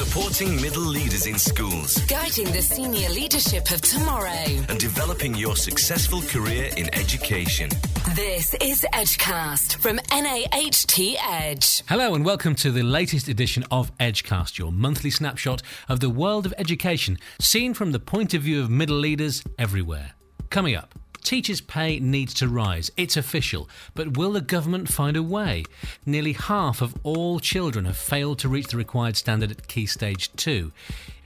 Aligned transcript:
Supporting 0.00 0.56
middle 0.62 0.80
leaders 0.80 1.26
in 1.26 1.38
schools 1.38 1.98
Guiding 2.06 2.50
the 2.52 2.62
senior 2.62 3.10
leadership 3.10 3.70
of 3.70 3.82
tomorrow. 3.82 4.46
and 4.70 4.80
developing 4.80 5.34
your 5.34 5.56
successful 5.56 6.22
career 6.22 6.70
in 6.78 6.88
education. 6.94 7.68
This 8.14 8.54
is 8.62 8.86
Edgecast 8.94 9.76
from 9.76 9.96
NAHT 10.10 11.16
Edge. 11.22 11.82
Hello 11.86 12.14
and 12.14 12.24
welcome 12.24 12.54
to 12.54 12.70
the 12.70 12.82
latest 12.82 13.28
edition 13.28 13.62
of 13.70 13.94
Edgecast, 13.98 14.56
your 14.56 14.72
monthly 14.72 15.10
snapshot 15.10 15.60
of 15.86 16.00
the 16.00 16.08
world 16.08 16.46
of 16.46 16.54
education, 16.56 17.18
seen 17.38 17.74
from 17.74 17.92
the 17.92 18.00
point 18.00 18.32
of 18.32 18.40
view 18.40 18.62
of 18.62 18.70
middle 18.70 18.96
leaders 18.96 19.42
everywhere. 19.58 20.12
Coming 20.48 20.76
up, 20.76 20.94
teachers' 21.30 21.60
pay 21.60 22.00
needs 22.00 22.34
to 22.34 22.48
rise. 22.48 22.90
It's 22.96 23.16
official. 23.16 23.68
But 23.94 24.16
will 24.16 24.32
the 24.32 24.40
government 24.40 24.92
find 24.92 25.16
a 25.16 25.22
way? 25.22 25.62
Nearly 26.04 26.32
half 26.32 26.82
of 26.82 26.92
all 27.04 27.38
children 27.38 27.84
have 27.84 27.96
failed 27.96 28.40
to 28.40 28.48
reach 28.48 28.66
the 28.66 28.76
required 28.76 29.16
standard 29.16 29.52
at 29.52 29.68
Key 29.68 29.86
Stage 29.86 30.32
2. 30.32 30.72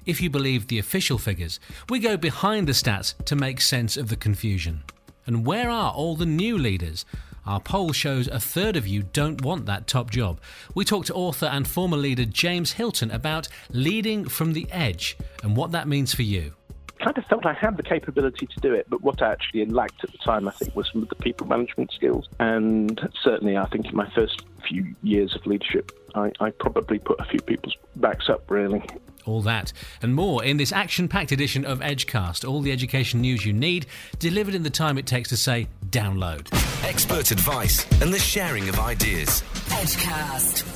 If 0.04 0.20
you 0.20 0.28
believe 0.28 0.66
the 0.66 0.78
official 0.78 1.16
figures, 1.16 1.58
we 1.88 2.00
go 2.00 2.18
behind 2.18 2.68
the 2.68 2.72
stats 2.72 3.14
to 3.24 3.34
make 3.34 3.62
sense 3.62 3.96
of 3.96 4.10
the 4.10 4.16
confusion. 4.16 4.82
And 5.24 5.46
where 5.46 5.70
are 5.70 5.92
all 5.92 6.16
the 6.16 6.26
new 6.26 6.58
leaders? 6.58 7.06
Our 7.46 7.60
poll 7.60 7.92
shows 7.92 8.28
a 8.28 8.38
third 8.38 8.76
of 8.76 8.86
you 8.86 9.04
don't 9.04 9.40
want 9.40 9.64
that 9.64 9.86
top 9.86 10.10
job. 10.10 10.38
We 10.74 10.84
talked 10.84 11.06
to 11.06 11.14
author 11.14 11.46
and 11.46 11.66
former 11.66 11.96
leader 11.96 12.26
James 12.26 12.72
Hilton 12.72 13.10
about 13.10 13.48
leading 13.70 14.28
from 14.28 14.52
the 14.52 14.66
edge 14.70 15.16
and 15.42 15.56
what 15.56 15.72
that 15.72 15.88
means 15.88 16.14
for 16.14 16.24
you. 16.24 16.52
Kind 17.04 17.18
of 17.18 17.24
felt 17.26 17.44
I 17.44 17.52
had 17.52 17.76
the 17.76 17.82
capability 17.82 18.46
to 18.46 18.60
do 18.60 18.72
it, 18.72 18.86
but 18.88 19.02
what 19.02 19.20
I 19.20 19.30
actually 19.30 19.66
lacked 19.66 20.02
at 20.02 20.10
the 20.10 20.18
time, 20.18 20.48
I 20.48 20.52
think, 20.52 20.74
was 20.74 20.88
some 20.90 21.02
of 21.02 21.10
the 21.10 21.16
people 21.16 21.46
management 21.46 21.92
skills. 21.92 22.28
And 22.40 22.98
certainly, 23.22 23.58
I 23.58 23.66
think 23.66 23.86
in 23.86 23.94
my 23.94 24.10
first 24.10 24.42
few 24.66 24.94
years 25.02 25.34
of 25.34 25.44
leadership, 25.44 25.92
I, 26.14 26.32
I 26.40 26.50
probably 26.50 26.98
put 26.98 27.20
a 27.20 27.24
few 27.24 27.40
people's 27.40 27.76
backs 27.96 28.30
up, 28.30 28.50
really. 28.50 28.82
All 29.26 29.42
that 29.42 29.72
and 30.02 30.14
more 30.14 30.44
in 30.44 30.58
this 30.58 30.70
action 30.70 31.08
packed 31.08 31.32
edition 31.32 31.64
of 31.64 31.80
Edgecast. 31.80 32.46
All 32.48 32.60
the 32.60 32.72
education 32.72 33.20
news 33.20 33.44
you 33.44 33.52
need, 33.52 33.86
delivered 34.18 34.54
in 34.54 34.62
the 34.62 34.70
time 34.70 34.98
it 34.98 35.06
takes 35.06 35.30
to 35.30 35.36
say 35.36 35.68
download. 35.90 36.48
Expert 36.84 37.30
advice 37.30 37.86
and 38.02 38.12
the 38.12 38.18
sharing 38.18 38.68
of 38.68 38.78
ideas. 38.78 39.42
Edgecast. 39.68 40.73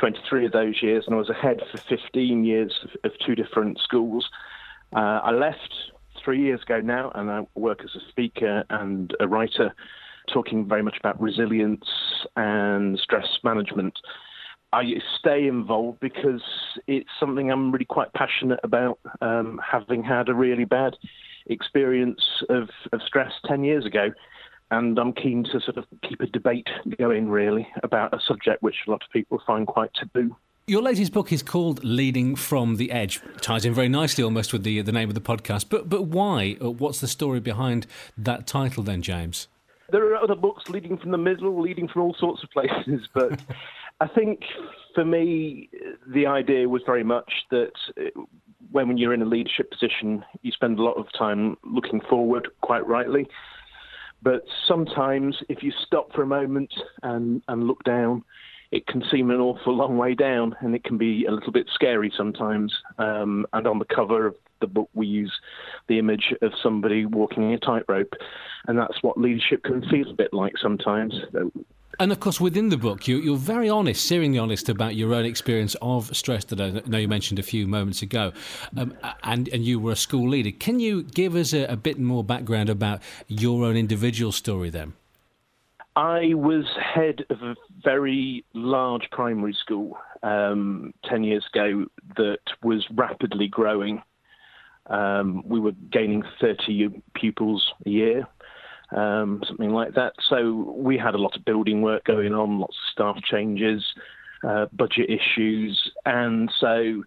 23 0.00 0.46
of 0.46 0.52
those 0.52 0.82
years, 0.82 1.04
and 1.06 1.14
I 1.14 1.18
was 1.18 1.28
a 1.28 1.34
head 1.34 1.60
for 1.70 1.78
15 1.78 2.44
years 2.44 2.72
of, 2.82 3.12
of 3.12 3.18
two 3.24 3.34
different 3.34 3.78
schools. 3.78 4.28
Uh, 4.96 5.20
I 5.22 5.30
left 5.30 5.72
three 6.24 6.40
years 6.40 6.62
ago 6.62 6.80
now, 6.80 7.12
and 7.14 7.30
I 7.30 7.46
work 7.54 7.82
as 7.84 7.90
a 7.94 8.08
speaker 8.08 8.64
and 8.70 9.14
a 9.20 9.28
writer, 9.28 9.74
talking 10.32 10.66
very 10.66 10.82
much 10.82 10.96
about 10.98 11.20
resilience 11.20 11.84
and 12.34 12.98
stress 12.98 13.26
management. 13.44 13.94
I 14.72 14.84
stay 15.18 15.46
involved 15.46 16.00
because 16.00 16.42
it's 16.86 17.10
something 17.18 17.50
I'm 17.50 17.70
really 17.70 17.84
quite 17.84 18.12
passionate 18.14 18.60
about, 18.62 18.98
um, 19.20 19.60
having 19.64 20.02
had 20.02 20.28
a 20.28 20.34
really 20.34 20.64
bad 20.64 20.96
experience 21.46 22.22
of, 22.48 22.70
of 22.92 23.02
stress 23.06 23.32
10 23.46 23.64
years 23.64 23.84
ago. 23.84 24.10
And 24.70 24.98
I'm 24.98 25.12
keen 25.12 25.44
to 25.44 25.60
sort 25.60 25.76
of 25.76 25.84
keep 26.08 26.20
a 26.20 26.26
debate 26.26 26.68
going, 26.98 27.28
really, 27.28 27.66
about 27.82 28.14
a 28.14 28.20
subject 28.20 28.62
which 28.62 28.76
a 28.86 28.90
lot 28.90 29.02
of 29.02 29.10
people 29.12 29.42
find 29.46 29.66
quite 29.66 29.92
taboo. 29.94 30.36
Your 30.66 30.82
latest 30.82 31.12
book 31.12 31.32
is 31.32 31.42
called 31.42 31.82
Leading 31.82 32.36
from 32.36 32.76
the 32.76 32.92
Edge. 32.92 33.20
It 33.34 33.42
Ties 33.42 33.64
in 33.64 33.74
very 33.74 33.88
nicely 33.88 34.22
almost 34.22 34.52
with 34.52 34.62
the 34.62 34.80
the 34.82 34.92
name 34.92 35.08
of 35.08 35.16
the 35.16 35.20
podcast. 35.20 35.66
But 35.68 35.88
but 35.88 36.02
why? 36.02 36.56
Uh, 36.62 36.70
What's 36.70 37.00
the 37.00 37.08
story 37.08 37.40
behind 37.40 37.88
that 38.16 38.46
title 38.46 38.84
then, 38.84 39.02
James? 39.02 39.48
There 39.90 40.12
are 40.12 40.16
other 40.16 40.36
books 40.36 40.68
leading 40.68 40.96
from 40.96 41.10
the 41.10 41.18
middle, 41.18 41.60
leading 41.60 41.88
from 41.88 42.02
all 42.02 42.14
sorts 42.14 42.44
of 42.44 42.50
places, 42.50 43.08
but 43.14 43.40
I 44.00 44.06
think 44.06 44.42
for 44.94 45.04
me, 45.04 45.68
the 46.06 46.26
idea 46.26 46.68
was 46.68 46.82
very 46.86 47.04
much 47.04 47.32
that 47.50 47.72
uh, 47.98 48.20
when 48.70 48.96
you're 48.96 49.14
in 49.14 49.22
a 49.22 49.26
leadership 49.26 49.70
position, 49.70 50.24
you 50.42 50.52
spend 50.52 50.78
a 50.78 50.82
lot 50.82 50.96
of 50.96 51.06
time 51.18 51.56
looking 51.64 52.00
forward, 52.08 52.48
quite 52.60 52.86
rightly. 52.86 53.26
But 54.22 54.42
sometimes, 54.66 55.36
if 55.48 55.62
you 55.62 55.72
stop 55.86 56.12
for 56.12 56.22
a 56.22 56.26
moment 56.26 56.72
and, 57.02 57.42
and 57.48 57.66
look 57.66 57.82
down, 57.84 58.22
it 58.70 58.86
can 58.86 59.02
seem 59.10 59.30
an 59.30 59.40
awful 59.40 59.74
long 59.74 59.96
way 59.96 60.14
down, 60.14 60.54
and 60.60 60.74
it 60.74 60.84
can 60.84 60.96
be 60.96 61.24
a 61.24 61.32
little 61.32 61.52
bit 61.52 61.66
scary 61.72 62.12
sometimes. 62.16 62.72
Um, 62.98 63.46
and 63.52 63.66
on 63.66 63.78
the 63.78 63.84
cover 63.84 64.26
of 64.26 64.36
the 64.60 64.66
book, 64.66 64.88
we 64.94 65.06
use 65.06 65.32
the 65.88 65.98
image 65.98 66.32
of 66.42 66.52
somebody 66.62 67.06
walking 67.06 67.52
a 67.52 67.58
tightrope, 67.58 68.14
and 68.68 68.78
that's 68.78 69.02
what 69.02 69.18
leadership 69.18 69.64
can 69.64 69.82
feel 69.88 70.10
a 70.10 70.14
bit 70.14 70.32
like 70.32 70.56
sometimes. 70.58 71.14
And 72.00 72.12
of 72.12 72.18
course, 72.18 72.40
within 72.40 72.70
the 72.70 72.78
book, 72.78 73.06
you, 73.06 73.18
you're 73.18 73.36
very 73.36 73.68
honest, 73.68 74.10
searingly 74.10 74.42
honest 74.42 74.70
about 74.70 74.96
your 74.96 75.12
own 75.12 75.26
experience 75.26 75.76
of 75.82 76.16
stress 76.16 76.46
that 76.46 76.58
I 76.58 76.80
know 76.86 76.96
you 76.96 77.08
mentioned 77.08 77.38
a 77.38 77.42
few 77.42 77.66
moments 77.66 78.00
ago. 78.00 78.32
Um, 78.74 78.96
and, 79.22 79.48
and 79.48 79.62
you 79.62 79.78
were 79.78 79.92
a 79.92 79.96
school 79.96 80.26
leader. 80.26 80.50
Can 80.50 80.80
you 80.80 81.02
give 81.02 81.36
us 81.36 81.52
a, 81.52 81.66
a 81.66 81.76
bit 81.76 81.98
more 81.98 82.24
background 82.24 82.70
about 82.70 83.02
your 83.28 83.66
own 83.66 83.76
individual 83.76 84.32
story 84.32 84.70
then? 84.70 84.94
I 85.94 86.32
was 86.32 86.64
head 86.82 87.26
of 87.28 87.42
a 87.42 87.54
very 87.84 88.46
large 88.54 89.10
primary 89.12 89.52
school 89.52 89.98
um, 90.22 90.94
10 91.04 91.22
years 91.24 91.44
ago 91.52 91.84
that 92.16 92.38
was 92.62 92.86
rapidly 92.94 93.46
growing. 93.46 94.02
Um, 94.86 95.46
we 95.46 95.60
were 95.60 95.72
gaining 95.92 96.22
30 96.40 97.02
pupils 97.14 97.74
a 97.84 97.90
year, 97.90 98.26
um, 98.96 99.42
something 99.46 99.70
like 99.70 99.94
that. 99.94 100.14
So 100.28 100.74
we 100.76 100.98
had 100.98 101.14
a 101.14 101.18
lot 101.18 101.36
of 101.36 101.44
building 101.44 101.82
work 101.82 102.04
going 102.04 102.34
on, 102.34 102.58
lots 102.58 102.76
of 102.76 102.92
staff 102.92 103.22
changes, 103.24 103.84
uh, 104.46 104.66
budget 104.72 105.10
issues. 105.10 105.90
And 106.04 106.50
so, 106.58 107.04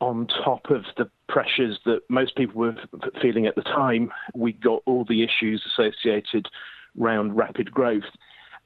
on 0.00 0.28
top 0.28 0.70
of 0.70 0.84
the 0.96 1.10
pressures 1.28 1.78
that 1.84 2.00
most 2.08 2.36
people 2.36 2.60
were 2.60 2.76
feeling 3.20 3.46
at 3.46 3.56
the 3.56 3.62
time, 3.62 4.12
we 4.32 4.52
got 4.52 4.80
all 4.86 5.04
the 5.04 5.24
issues 5.24 5.64
associated 5.66 6.46
around 7.00 7.36
rapid 7.36 7.72
growth. 7.72 8.04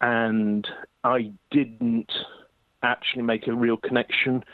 And 0.02 0.66
I 1.04 1.32
didn't 1.50 2.12
actually 2.82 3.22
make 3.22 3.46
a 3.46 3.54
real 3.54 3.78
connection 3.78 4.44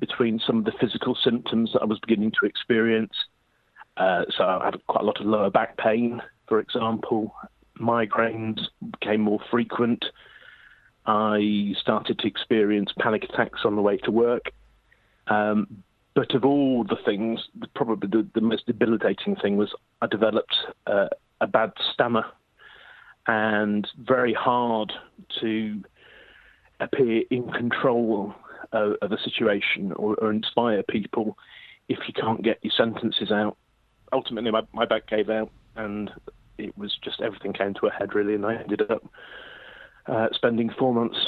between 0.00 0.40
some 0.44 0.58
of 0.58 0.64
the 0.64 0.72
physical 0.80 1.16
symptoms 1.22 1.70
that 1.72 1.82
I 1.82 1.84
was 1.84 2.00
beginning 2.00 2.32
to 2.40 2.46
experience. 2.46 3.12
Uh, 3.96 4.24
so 4.36 4.44
I 4.44 4.64
had 4.64 4.86
quite 4.86 5.02
a 5.02 5.06
lot 5.06 5.20
of 5.20 5.26
lower 5.26 5.50
back 5.50 5.76
pain, 5.76 6.20
for 6.48 6.58
example. 6.58 7.32
Migraines 7.78 8.60
became 8.92 9.20
more 9.20 9.40
frequent. 9.50 10.04
I 11.06 11.74
started 11.80 12.18
to 12.20 12.26
experience 12.26 12.92
panic 12.98 13.24
attacks 13.24 13.60
on 13.64 13.76
the 13.76 13.82
way 13.82 13.98
to 13.98 14.10
work. 14.10 14.52
Um, 15.26 15.82
but 16.14 16.34
of 16.34 16.44
all 16.44 16.84
the 16.84 16.96
things, 17.04 17.40
probably 17.74 18.08
the, 18.08 18.26
the 18.34 18.40
most 18.40 18.66
debilitating 18.66 19.36
thing 19.36 19.56
was 19.56 19.74
I 20.00 20.06
developed 20.06 20.54
uh, 20.86 21.08
a 21.40 21.46
bad 21.46 21.72
stammer 21.92 22.24
and 23.26 23.86
very 23.98 24.32
hard 24.32 24.92
to 25.40 25.82
appear 26.80 27.22
in 27.30 27.50
control 27.52 28.34
of, 28.72 28.96
a 29.02 29.18
situation 29.22 29.92
or, 29.92 30.14
or 30.16 30.32
inspire 30.32 30.82
people 30.82 31.38
if 31.88 31.98
you 32.08 32.14
can't 32.14 32.42
get 32.42 32.58
your 32.62 32.72
sentences 32.76 33.30
out. 33.30 33.56
Ultimately, 34.12 34.50
my, 34.50 34.62
my 34.72 34.84
back 34.84 35.06
gave 35.06 35.30
out, 35.30 35.50
and 35.76 36.10
it 36.58 36.76
was 36.76 36.96
just 37.02 37.20
everything 37.20 37.52
came 37.52 37.74
to 37.74 37.86
a 37.86 37.90
head 37.90 38.14
really, 38.14 38.34
and 38.34 38.46
I 38.46 38.56
ended 38.56 38.90
up 38.90 39.04
uh, 40.06 40.28
spending 40.32 40.70
four 40.78 40.94
months 40.94 41.18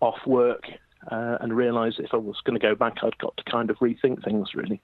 off 0.00 0.18
work 0.26 0.64
uh, 1.10 1.38
and 1.40 1.54
realised 1.54 1.98
if 1.98 2.12
I 2.12 2.16
was 2.16 2.36
going 2.44 2.58
to 2.58 2.64
go 2.64 2.74
back, 2.74 2.98
I'd 3.02 3.18
got 3.18 3.36
to 3.36 3.44
kind 3.44 3.70
of 3.70 3.78
rethink 3.78 4.24
things 4.24 4.54
really. 4.54 4.80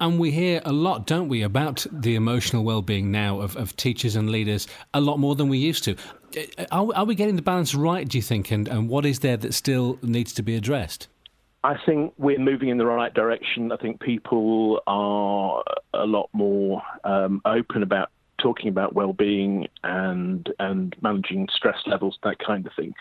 And 0.00 0.18
we 0.18 0.32
hear 0.32 0.60
a 0.64 0.72
lot, 0.72 1.06
don't 1.06 1.28
we, 1.28 1.42
about 1.42 1.86
the 1.92 2.16
emotional 2.16 2.64
well-being 2.64 3.12
now 3.12 3.40
of, 3.40 3.56
of 3.56 3.76
teachers 3.76 4.16
and 4.16 4.28
leaders 4.28 4.66
a 4.92 5.00
lot 5.00 5.18
more 5.20 5.36
than 5.36 5.48
we 5.48 5.58
used 5.58 5.84
to. 5.84 5.96
Are, 6.72 6.88
are 6.96 7.04
we 7.04 7.14
getting 7.14 7.36
the 7.36 7.42
balance 7.42 7.76
right, 7.76 8.08
do 8.08 8.18
you 8.18 8.22
think? 8.22 8.50
And, 8.50 8.66
and 8.66 8.88
what 8.88 9.06
is 9.06 9.20
there 9.20 9.36
that 9.36 9.54
still 9.54 9.98
needs 10.02 10.32
to 10.34 10.42
be 10.42 10.56
addressed? 10.56 11.06
I 11.62 11.76
think 11.86 12.12
we're 12.18 12.40
moving 12.40 12.70
in 12.70 12.76
the 12.76 12.84
right 12.84 13.14
direction. 13.14 13.70
I 13.70 13.76
think 13.76 14.00
people 14.00 14.82
are 14.86 15.62
a 15.94 16.04
lot 16.04 16.28
more 16.32 16.82
um, 17.04 17.40
open 17.44 17.82
about 17.82 18.10
talking 18.44 18.68
about 18.68 18.94
well-being 19.00 19.66
and 19.82 20.42
and 20.58 20.94
managing 21.00 21.48
stress 21.58 21.80
levels, 21.86 22.18
that 22.22 22.38
kind 22.38 22.66
of 22.66 22.72
thing. 22.78 22.92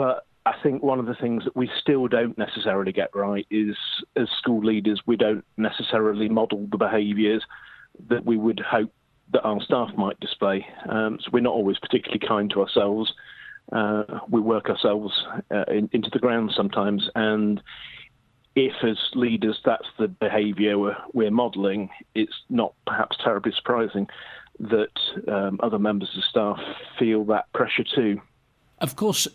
But 0.00 0.16
I 0.46 0.54
think 0.62 0.82
one 0.82 0.98
of 0.98 1.06
the 1.06 1.14
things 1.14 1.44
that 1.44 1.54
we 1.54 1.70
still 1.82 2.08
don't 2.08 2.36
necessarily 2.38 2.92
get 2.92 3.10
right 3.14 3.46
is, 3.50 3.76
as 4.16 4.28
school 4.40 4.62
leaders, 4.64 5.02
we 5.06 5.16
don't 5.16 5.44
necessarily 5.58 6.28
model 6.40 6.66
the 6.70 6.78
behaviours 6.78 7.42
that 8.08 8.24
we 8.24 8.36
would 8.44 8.60
hope 8.60 8.92
that 9.32 9.42
our 9.42 9.60
staff 9.60 9.90
might 10.04 10.18
display. 10.20 10.66
Um, 10.88 11.18
so 11.20 11.30
we're 11.32 11.48
not 11.48 11.58
always 11.60 11.78
particularly 11.78 12.26
kind 12.26 12.50
to 12.52 12.62
ourselves. 12.62 13.12
Uh, 13.70 14.04
we 14.30 14.40
work 14.40 14.70
ourselves 14.70 15.12
uh, 15.54 15.66
in, 15.68 15.90
into 15.92 16.08
the 16.10 16.18
ground 16.18 16.52
sometimes, 16.56 17.10
and 17.14 17.60
if 18.56 18.72
as 18.82 18.98
leaders 19.14 19.58
that's 19.64 19.90
the 19.98 20.08
behaviour 20.08 20.78
we're, 20.78 20.96
we're 21.12 21.30
modelling, 21.30 21.90
it's 22.14 22.38
not 22.48 22.72
perhaps 22.86 23.16
terribly 23.22 23.52
surprising 23.54 24.06
that 24.60 25.32
um, 25.32 25.58
other 25.62 25.78
members 25.78 26.10
of 26.16 26.24
staff 26.24 26.58
feel 26.98 27.24
that 27.26 27.52
pressure 27.52 27.84
too. 27.84 28.20
Of 28.80 28.96
course, 28.96 29.26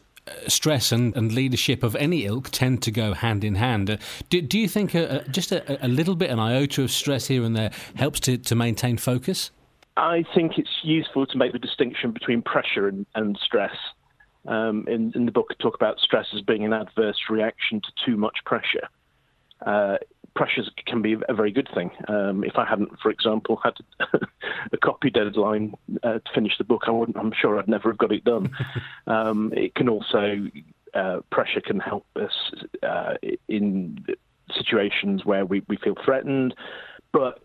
stress 0.47 0.91
and, 0.91 1.15
and 1.15 1.33
leadership 1.33 1.83
of 1.83 1.95
any 1.95 2.25
ilk 2.25 2.49
tend 2.49 2.81
to 2.83 2.91
go 2.91 3.13
hand 3.13 3.43
in 3.43 3.55
hand. 3.55 3.89
Uh, 3.89 3.97
do, 4.29 4.41
do 4.41 4.57
you 4.59 4.67
think 4.67 4.95
a, 4.95 5.23
just 5.29 5.51
a, 5.51 5.85
a, 5.85 5.87
little 5.87 6.15
bit, 6.15 6.29
an 6.29 6.39
iota 6.39 6.83
of 6.83 6.91
stress 6.91 7.27
here 7.27 7.43
and 7.43 7.55
there, 7.55 7.71
helps 7.95 8.19
to, 8.21 8.37
to 8.37 8.55
maintain 8.55 8.97
focus? 8.97 9.51
I 9.97 10.23
think 10.33 10.57
it's 10.57 10.79
useful 10.83 11.25
to 11.27 11.37
make 11.37 11.51
the 11.51 11.59
distinction 11.59 12.11
between 12.11 12.41
pressure 12.41 12.87
and, 12.87 13.05
and 13.15 13.37
stress. 13.43 13.75
Um, 14.47 14.85
in, 14.87 15.11
in, 15.15 15.25
the 15.25 15.31
book, 15.31 15.47
I 15.51 15.61
talk 15.61 15.75
about 15.75 15.99
stress 15.99 16.27
as 16.33 16.41
being 16.41 16.65
an 16.65 16.73
adverse 16.73 17.17
reaction 17.29 17.81
to 17.81 18.05
too 18.05 18.17
much 18.17 18.39
pressure. 18.45 18.89
Pressures 20.35 20.69
can 20.87 21.01
be 21.01 21.15
a 21.29 21.33
very 21.33 21.51
good 21.51 21.69
thing. 21.75 21.91
Um, 22.07 22.43
if 22.43 22.57
I 22.57 22.65
hadn't, 22.65 22.99
for 23.01 23.11
example, 23.11 23.59
had 23.63 23.73
a 24.71 24.77
copy 24.77 25.09
deadline 25.09 25.75
uh, 26.01 26.13
to 26.13 26.33
finish 26.33 26.57
the 26.57 26.63
book, 26.63 26.83
I 26.87 26.91
wouldn't. 26.91 27.17
I'm 27.17 27.33
sure 27.39 27.59
I'd 27.59 27.67
never 27.67 27.89
have 27.89 27.97
got 27.99 28.11
it 28.11 28.23
done. 28.23 28.49
um, 29.07 29.53
it 29.55 29.75
can 29.75 29.89
also 29.89 30.47
uh, 30.93 31.19
pressure 31.31 31.61
can 31.61 31.79
help 31.79 32.05
us 32.15 32.31
uh, 32.81 33.13
in 33.47 34.05
situations 34.55 35.25
where 35.25 35.45
we, 35.45 35.63
we 35.67 35.77
feel 35.77 35.95
threatened, 36.03 36.53
but 37.11 37.39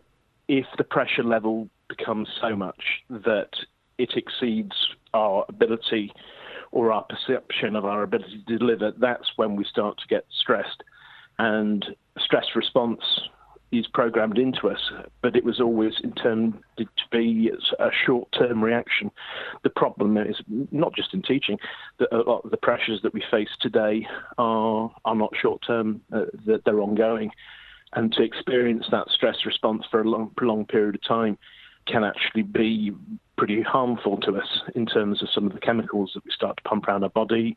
if 0.48 0.66
the 0.76 0.84
pressure 0.84 1.22
level 1.22 1.68
becomes 1.88 2.28
so 2.40 2.56
much 2.56 3.02
that 3.10 3.50
it 3.98 4.12
exceeds 4.16 4.76
our 5.14 5.44
ability 5.48 6.12
or 6.70 6.92
our 6.92 7.04
perception 7.04 7.76
of 7.76 7.84
our 7.84 8.02
ability 8.02 8.42
to 8.46 8.58
deliver, 8.58 8.92
that's 8.92 9.30
when 9.36 9.56
we 9.56 9.64
start 9.64 9.98
to 9.98 10.06
get 10.08 10.24
stressed 10.40 10.82
and 11.38 11.86
stress 12.20 12.46
response 12.54 13.00
is 13.70 13.86
programmed 13.92 14.38
into 14.38 14.68
us, 14.68 14.80
but 15.20 15.36
it 15.36 15.44
was 15.44 15.60
always 15.60 15.92
intended 16.02 16.54
to 16.78 16.86
be 17.10 17.50
a 17.78 17.90
short-term 18.06 18.64
reaction. 18.64 19.10
The 19.62 19.70
problem 19.70 20.16
is 20.16 20.36
not 20.70 20.94
just 20.94 21.12
in 21.12 21.22
teaching; 21.22 21.58
that 21.98 22.08
a 22.12 22.22
lot 22.28 22.44
of 22.44 22.50
the 22.50 22.56
pressures 22.56 23.00
that 23.02 23.12
we 23.12 23.22
face 23.30 23.50
today 23.60 24.06
are 24.38 24.90
are 25.04 25.14
not 25.14 25.32
short-term; 25.40 26.00
uh, 26.12 26.26
that 26.46 26.64
they're 26.64 26.80
ongoing, 26.80 27.30
and 27.92 28.12
to 28.12 28.22
experience 28.22 28.86
that 28.90 29.10
stress 29.10 29.44
response 29.44 29.84
for 29.90 30.00
a 30.00 30.08
long, 30.08 30.30
prolonged 30.36 30.68
period 30.68 30.94
of 30.94 31.02
time 31.02 31.36
can 31.86 32.04
actually 32.04 32.42
be 32.42 32.92
pretty 33.36 33.62
harmful 33.62 34.18
to 34.18 34.36
us 34.36 34.62
in 34.74 34.84
terms 34.84 35.22
of 35.22 35.28
some 35.34 35.46
of 35.46 35.52
the 35.52 35.60
chemicals 35.60 36.12
that 36.14 36.24
we 36.24 36.30
start 36.30 36.56
to 36.56 36.62
pump 36.64 36.86
around 36.86 37.02
our 37.02 37.10
body, 37.10 37.56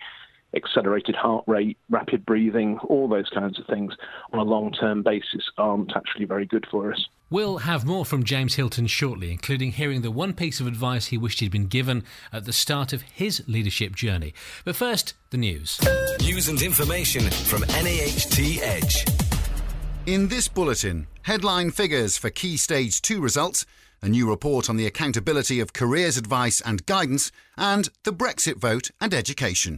accelerated 0.55 1.15
heart 1.15 1.43
rate, 1.47 1.77
rapid 1.89 2.25
breathing, 2.25 2.79
all 2.83 3.07
those 3.07 3.29
kinds 3.29 3.59
of 3.59 3.65
things 3.67 3.93
on 4.33 4.39
a 4.39 4.43
long 4.43 4.71
term 4.71 5.03
basis 5.03 5.49
aren't 5.57 5.95
actually 5.95 6.25
very 6.25 6.45
good 6.45 6.65
for 6.69 6.91
us. 6.91 7.07
We'll 7.29 7.59
have 7.59 7.85
more 7.85 8.03
from 8.03 8.25
James 8.25 8.55
Hilton 8.55 8.87
shortly, 8.87 9.31
including 9.31 9.71
hearing 9.71 10.01
the 10.01 10.11
one 10.11 10.33
piece 10.33 10.59
of 10.59 10.67
advice 10.67 11.07
he 11.07 11.17
wished 11.17 11.39
he'd 11.39 11.51
been 11.51 11.67
given 11.67 12.03
at 12.33 12.43
the 12.43 12.51
start 12.51 12.91
of 12.91 13.03
his 13.03 13.41
leadership 13.47 13.95
journey. 13.95 14.33
But 14.65 14.75
first, 14.75 15.13
the 15.29 15.37
news. 15.37 15.79
News 16.19 16.49
and 16.49 16.61
information 16.61 17.21
from 17.21 17.61
NAHT 17.61 18.61
Edge. 18.61 19.05
In 20.05 20.27
this 20.27 20.49
bulletin, 20.49 21.07
headline 21.21 21.71
figures 21.71 22.17
for 22.17 22.29
Key 22.29 22.57
Stage 22.57 23.01
2 23.01 23.21
results, 23.21 23.65
a 24.01 24.09
new 24.09 24.27
report 24.27 24.69
on 24.69 24.75
the 24.75 24.87
accountability 24.87 25.61
of 25.61 25.71
careers 25.71 26.17
advice 26.17 26.59
and 26.59 26.85
guidance, 26.85 27.31
and 27.55 27.87
the 28.03 28.11
Brexit 28.11 28.57
vote 28.57 28.91
and 28.99 29.13
education. 29.13 29.77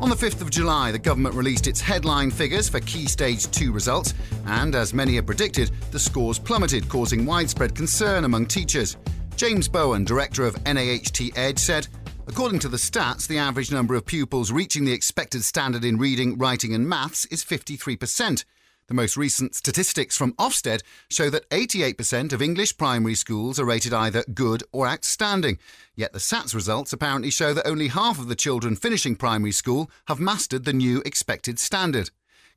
On 0.00 0.08
the 0.08 0.14
5th 0.14 0.40
of 0.40 0.50
July, 0.50 0.92
the 0.92 0.98
government 0.98 1.34
released 1.34 1.66
its 1.66 1.80
headline 1.80 2.30
figures 2.30 2.68
for 2.68 2.78
Key 2.78 3.06
Stage 3.06 3.50
2 3.50 3.72
results, 3.72 4.14
and 4.46 4.76
as 4.76 4.94
many 4.94 5.16
had 5.16 5.26
predicted, 5.26 5.72
the 5.90 5.98
scores 5.98 6.38
plummeted, 6.38 6.88
causing 6.88 7.26
widespread 7.26 7.74
concern 7.74 8.24
among 8.24 8.46
teachers. 8.46 8.96
James 9.34 9.66
Bowen, 9.66 10.04
director 10.04 10.44
of 10.44 10.56
NAHT 10.64 11.36
Edge, 11.36 11.58
said, 11.58 11.88
According 12.28 12.60
to 12.60 12.68
the 12.68 12.76
stats, 12.76 13.26
the 13.26 13.38
average 13.38 13.72
number 13.72 13.96
of 13.96 14.06
pupils 14.06 14.52
reaching 14.52 14.84
the 14.84 14.92
expected 14.92 15.42
standard 15.42 15.84
in 15.84 15.98
reading, 15.98 16.38
writing, 16.38 16.74
and 16.74 16.88
maths 16.88 17.24
is 17.26 17.44
53%. 17.44 18.44
The 18.88 18.94
most 18.94 19.18
recent 19.18 19.54
statistics 19.54 20.16
from 20.16 20.32
Ofsted 20.34 20.80
show 21.10 21.28
that 21.28 21.48
88% 21.50 22.32
of 22.32 22.40
English 22.40 22.78
primary 22.78 23.14
schools 23.14 23.60
are 23.60 23.66
rated 23.66 23.92
either 23.92 24.24
good 24.32 24.62
or 24.72 24.88
outstanding. 24.88 25.58
Yet 25.94 26.14
the 26.14 26.20
SATS 26.20 26.54
results 26.54 26.94
apparently 26.94 27.30
show 27.30 27.52
that 27.52 27.66
only 27.66 27.88
half 27.88 28.18
of 28.18 28.28
the 28.28 28.34
children 28.34 28.76
finishing 28.76 29.14
primary 29.14 29.52
school 29.52 29.90
have 30.06 30.18
mastered 30.18 30.64
the 30.64 30.72
new 30.72 31.02
expected 31.04 31.58
standard. 31.58 32.10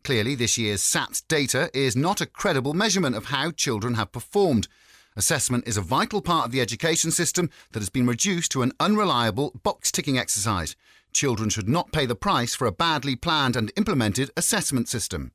Clearly, 0.06 0.33
this 0.33 0.57
year's 0.57 0.81
SATS 0.81 1.22
data 1.28 1.69
is 1.74 1.98
not 1.98 2.22
a 2.22 2.25
credible 2.25 2.74
measurement 2.74 3.18
of 3.18 3.25
how 3.25 3.51
children 3.51 3.95
have 3.95 4.13
performed. 4.13 4.69
Assessment 5.18 5.68
is 5.68 5.75
a 5.75 5.81
vital 5.81 6.22
part 6.22 6.45
of 6.45 6.54
the 6.54 6.62
education 6.62 7.12
system 7.12 7.50
that 7.74 7.80
has 7.80 7.89
been 7.89 8.07
reduced 8.07 8.51
to 8.54 8.62
an 8.62 8.72
unreliable 8.80 9.51
box 9.63 9.92
ticking 9.92 10.18
exercise. 10.18 10.78
Children 11.12 11.50
should 11.50 11.68
not 11.68 11.92
pay 11.92 12.06
the 12.06 12.16
price 12.16 12.56
for 12.56 12.68
a 12.68 12.71
badly 12.71 13.18
planned 13.18 13.57
and 13.57 13.69
implemented 13.76 14.31
assessment 14.38 14.88
system. 14.88 15.33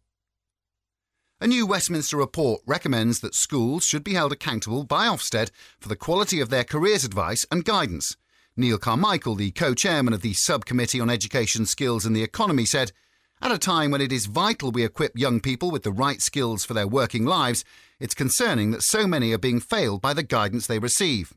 A 1.38 1.46
new 1.46 1.66
Westminster 1.66 2.16
report 2.16 2.62
recommends 2.64 3.20
that 3.20 3.34
schools 3.34 3.84
should 3.84 4.02
be 4.02 4.14
held 4.14 4.32
accountable 4.32 4.84
by 4.84 5.06
Ofsted 5.06 5.50
for 5.78 5.90
the 5.90 5.94
quality 5.94 6.40
of 6.40 6.48
their 6.48 6.64
careers 6.64 7.04
advice 7.04 7.44
and 7.50 7.62
guidance. 7.62 8.16
Neil 8.56 8.78
Carmichael, 8.78 9.34
the 9.34 9.50
co 9.50 9.74
chairman 9.74 10.14
of 10.14 10.22
the 10.22 10.32
Subcommittee 10.32 10.98
on 10.98 11.10
Education, 11.10 11.66
Skills 11.66 12.06
and 12.06 12.16
the 12.16 12.22
Economy, 12.22 12.64
said 12.64 12.90
At 13.42 13.52
a 13.52 13.58
time 13.58 13.90
when 13.90 14.00
it 14.00 14.12
is 14.12 14.24
vital 14.24 14.72
we 14.72 14.82
equip 14.82 15.12
young 15.14 15.40
people 15.40 15.70
with 15.70 15.82
the 15.82 15.92
right 15.92 16.22
skills 16.22 16.64
for 16.64 16.72
their 16.72 16.88
working 16.88 17.26
lives, 17.26 17.66
it's 18.00 18.14
concerning 18.14 18.70
that 18.70 18.82
so 18.82 19.06
many 19.06 19.32
are 19.32 19.38
being 19.38 19.60
failed 19.60 20.00
by 20.00 20.14
the 20.14 20.22
guidance 20.22 20.66
they 20.66 20.78
receive. 20.78 21.34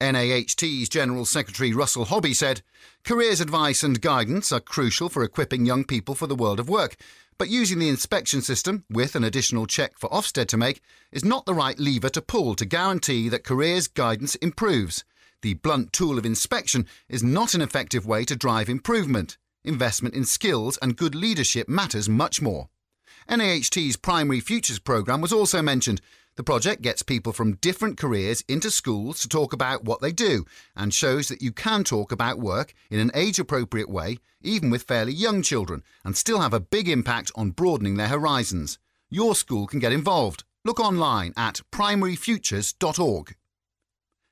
NAHT's 0.00 0.88
General 0.88 1.24
Secretary 1.24 1.72
Russell 1.72 2.04
Hobby 2.04 2.32
said, 2.32 2.62
Careers 3.04 3.40
advice 3.40 3.82
and 3.82 4.00
guidance 4.00 4.52
are 4.52 4.60
crucial 4.60 5.08
for 5.08 5.24
equipping 5.24 5.66
young 5.66 5.84
people 5.84 6.14
for 6.14 6.26
the 6.26 6.36
world 6.36 6.60
of 6.60 6.68
work, 6.68 6.96
but 7.36 7.48
using 7.48 7.78
the 7.78 7.88
inspection 7.88 8.40
system, 8.40 8.84
with 8.90 9.16
an 9.16 9.24
additional 9.24 9.66
check 9.66 9.98
for 9.98 10.08
Ofsted 10.10 10.46
to 10.48 10.56
make, 10.56 10.80
is 11.12 11.24
not 11.24 11.46
the 11.46 11.54
right 11.54 11.78
lever 11.78 12.08
to 12.10 12.22
pull 12.22 12.54
to 12.54 12.64
guarantee 12.64 13.28
that 13.28 13.44
careers 13.44 13.88
guidance 13.88 14.34
improves. 14.36 15.04
The 15.42 15.54
blunt 15.54 15.92
tool 15.92 16.18
of 16.18 16.26
inspection 16.26 16.86
is 17.08 17.22
not 17.22 17.54
an 17.54 17.62
effective 17.62 18.06
way 18.06 18.24
to 18.24 18.36
drive 18.36 18.68
improvement. 18.68 19.36
Investment 19.64 20.14
in 20.14 20.24
skills 20.24 20.78
and 20.78 20.96
good 20.96 21.14
leadership 21.14 21.68
matters 21.68 22.08
much 22.08 22.42
more. 22.42 22.68
NAHT's 23.28 23.96
Primary 23.96 24.40
Futures 24.40 24.78
programme 24.78 25.20
was 25.20 25.32
also 25.32 25.60
mentioned, 25.60 26.00
the 26.38 26.44
project 26.44 26.82
gets 26.82 27.02
people 27.02 27.32
from 27.32 27.56
different 27.56 27.98
careers 27.98 28.44
into 28.46 28.70
schools 28.70 29.18
to 29.18 29.28
talk 29.28 29.52
about 29.52 29.82
what 29.82 30.00
they 30.00 30.12
do 30.12 30.44
and 30.76 30.94
shows 30.94 31.26
that 31.26 31.42
you 31.42 31.50
can 31.50 31.82
talk 31.82 32.12
about 32.12 32.38
work 32.38 32.74
in 32.92 33.00
an 33.00 33.10
age 33.12 33.40
appropriate 33.40 33.90
way, 33.90 34.18
even 34.40 34.70
with 34.70 34.84
fairly 34.84 35.12
young 35.12 35.42
children, 35.42 35.82
and 36.04 36.16
still 36.16 36.38
have 36.38 36.54
a 36.54 36.60
big 36.60 36.88
impact 36.88 37.32
on 37.34 37.50
broadening 37.50 37.96
their 37.96 38.06
horizons. 38.06 38.78
Your 39.10 39.34
school 39.34 39.66
can 39.66 39.80
get 39.80 39.90
involved. 39.90 40.44
Look 40.64 40.78
online 40.78 41.32
at 41.36 41.62
primaryfutures.org. 41.72 43.34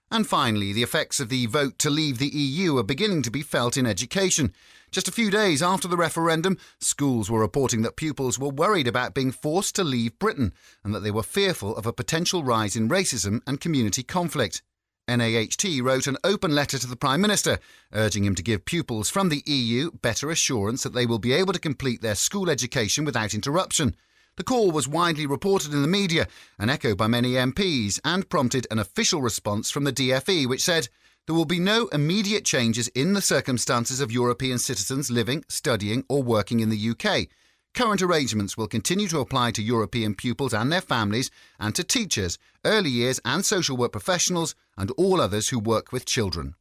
And 0.09 0.29
finally, 0.29 0.73
the 0.73 0.85
effects 0.85 1.19
of 1.19 1.29
the 1.29 1.47
vote 1.47 1.77
to 1.81 1.91
leave 1.91 2.19
the 2.19 2.29
EU 2.29 2.79
are 2.79 2.85
beginning 2.85 3.23
to 3.23 3.33
be 3.33 3.43
felt 3.43 3.77
in 3.77 3.85
education. 3.85 4.55
Just 4.97 5.09
a 5.09 5.13
few 5.13 5.31
days 5.31 5.63
after 5.63 5.87
the 5.89 5.97
referendum, 5.99 6.57
schools 6.81 7.31
were 7.31 7.41
reporting 7.41 7.83
that 7.83 7.97
pupils 7.97 8.39
were 8.39 8.49
worried 8.49 8.89
about 8.89 9.13
being 9.13 9.31
forced 9.31 9.75
to 9.75 9.85
leave 9.85 10.19
Britain 10.19 10.55
and 10.83 10.95
that 10.95 11.01
they 11.01 11.11
were 11.11 11.23
fearful 11.23 11.77
of 11.77 11.85
a 11.85 11.93
potential 11.93 12.43
rise 12.43 12.77
in 12.77 12.89
racism 12.89 13.43
and 13.47 13.61
community 13.61 14.03
conflict. 14.03 14.63
NAHT 15.07 15.83
wrote 15.83 16.07
an 16.07 16.17
open 16.25 16.55
letter 16.55 16.79
to 16.79 16.87
the 16.87 16.97
Prime 16.97 17.21
Minister, 17.21 17.59
urging 17.93 18.25
him 18.25 18.35
to 18.37 18.43
give 18.43 18.65
pupils 18.65 19.11
from 19.11 19.29
the 19.29 19.43
EU 19.45 19.91
better 20.01 20.31
assurance 20.31 20.83
that 20.83 20.95
they 20.95 21.05
will 21.05 21.19
be 21.19 21.35
able 21.35 21.53
to 21.53 21.61
complete 21.61 22.01
their 22.01 22.15
school 22.15 22.49
education 22.49 23.05
without 23.05 23.35
interruption. 23.35 23.95
The 24.39 24.45
call 24.45 24.71
was 24.71 24.89
widely 24.89 25.27
reported 25.27 25.75
in 25.75 25.83
the 25.83 25.89
media 25.89 26.27
and 26.59 26.71
echoed 26.71 26.97
by 26.97 27.07
many 27.07 27.33
MPs 27.33 28.01
and 28.03 28.31
prompted 28.31 28.67
an 28.71 28.79
official 28.79 29.21
response 29.21 29.71
from 29.71 29.85
the 29.85 29.93
DFE, 29.93 30.47
which 30.47 30.63
said, 30.63 30.89
there 31.27 31.35
will 31.35 31.45
be 31.45 31.59
no 31.59 31.89
immediate 31.89 32.45
changes 32.45 32.89
in 32.89 33.13
the 33.13 33.21
circumstances 33.21 34.01
of 34.01 34.13
European 34.13 34.59
citizens 34.59 35.11
living, 35.11 35.45
studying, 35.49 36.05
or 36.09 36.23
working 36.23 36.61
in 36.61 36.69
the 36.69 36.91
UK. 36.91 37.27
Current 37.75 38.01
arrangements 38.01 38.57
will 38.57 38.69
continue 38.69 39.09
to 39.09 39.19
apply 39.19 39.51
to 39.51 39.63
European 39.63 40.15
pupils 40.15 40.55
and 40.55 40.73
their 40.73 40.81
families, 40.81 41.31
and 41.59 41.75
to 41.75 41.85
teachers, 41.85 42.39
early 42.65 42.91
years 42.91 43.21
and 43.25 43.45
social 43.45 43.77
work 43.77 43.93
professionals, 43.93 44.55
and 44.79 44.91
all 44.93 45.21
others 45.21 45.49
who 45.49 45.59
work 45.59 45.93
with 45.93 46.07
children. 46.07 46.55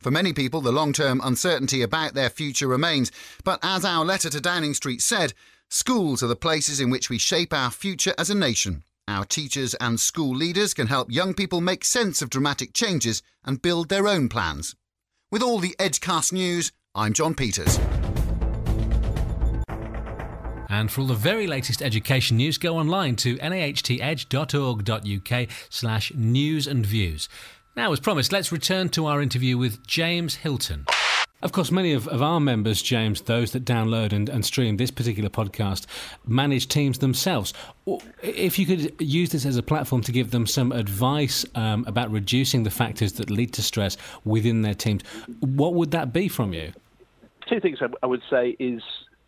For 0.00 0.10
many 0.10 0.34
people, 0.34 0.60
the 0.60 0.70
long 0.70 0.92
term 0.92 1.20
uncertainty 1.24 1.80
about 1.80 2.12
their 2.12 2.30
future 2.30 2.68
remains, 2.68 3.10
but 3.42 3.58
as 3.62 3.86
our 3.86 4.04
letter 4.04 4.28
to 4.28 4.40
Downing 4.40 4.74
Street 4.74 5.00
said, 5.00 5.32
schools 5.70 6.22
are 6.22 6.28
the 6.28 6.36
places 6.36 6.78
in 6.78 6.90
which 6.90 7.08
we 7.08 7.16
shape 7.16 7.54
our 7.54 7.70
future 7.70 8.14
as 8.18 8.28
a 8.28 8.34
nation. 8.34 8.84
Our 9.06 9.26
teachers 9.26 9.74
and 9.74 10.00
school 10.00 10.34
leaders 10.34 10.72
can 10.72 10.86
help 10.86 11.10
young 11.10 11.34
people 11.34 11.60
make 11.60 11.84
sense 11.84 12.22
of 12.22 12.30
dramatic 12.30 12.72
changes 12.72 13.22
and 13.44 13.60
build 13.60 13.90
their 13.90 14.08
own 14.08 14.30
plans. 14.30 14.74
With 15.30 15.42
all 15.42 15.58
the 15.58 15.76
Edgecast 15.78 16.32
news, 16.32 16.72
I'm 16.94 17.12
John 17.12 17.34
Peters. 17.34 17.78
And 20.70 20.90
for 20.90 21.02
all 21.02 21.06
the 21.06 21.14
very 21.14 21.46
latest 21.46 21.82
education 21.82 22.38
news, 22.38 22.56
go 22.56 22.78
online 22.78 23.16
to 23.16 23.36
nahtedge.org.uk 23.36 25.48
slash 25.68 26.12
news 26.14 26.66
and 26.66 26.86
views. 26.86 27.28
Now, 27.76 27.92
as 27.92 28.00
promised, 28.00 28.32
let's 28.32 28.52
return 28.52 28.88
to 28.90 29.06
our 29.06 29.20
interview 29.20 29.58
with 29.58 29.86
James 29.86 30.36
Hilton. 30.36 30.86
Of 31.44 31.52
course, 31.52 31.70
many 31.70 31.92
of, 31.92 32.08
of 32.08 32.22
our 32.22 32.40
members, 32.40 32.80
James, 32.80 33.20
those 33.20 33.52
that 33.52 33.66
download 33.66 34.14
and, 34.14 34.30
and 34.30 34.46
stream 34.46 34.78
this 34.78 34.90
particular 34.90 35.28
podcast, 35.28 35.84
manage 36.26 36.68
teams 36.68 37.00
themselves. 37.00 37.52
If 38.22 38.58
you 38.58 38.64
could 38.64 38.98
use 38.98 39.28
this 39.28 39.44
as 39.44 39.58
a 39.58 39.62
platform 39.62 40.00
to 40.02 40.10
give 40.10 40.30
them 40.30 40.46
some 40.46 40.72
advice 40.72 41.44
um, 41.54 41.84
about 41.86 42.10
reducing 42.10 42.62
the 42.62 42.70
factors 42.70 43.12
that 43.14 43.28
lead 43.28 43.52
to 43.52 43.62
stress 43.62 43.98
within 44.24 44.62
their 44.62 44.72
teams, 44.72 45.02
what 45.40 45.74
would 45.74 45.90
that 45.90 46.14
be 46.14 46.28
from 46.28 46.54
you? 46.54 46.72
Two 47.46 47.60
things 47.60 47.78
I 48.02 48.06
would 48.06 48.22
say 48.30 48.56
is 48.58 48.82